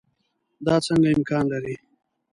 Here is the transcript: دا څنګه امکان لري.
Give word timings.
دا 0.65 0.75
څنګه 0.85 1.07
امکان 1.15 1.45
لري. 1.53 1.75